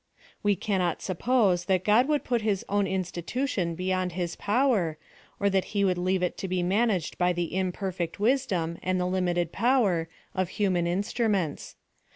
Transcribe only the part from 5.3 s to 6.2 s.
or that he would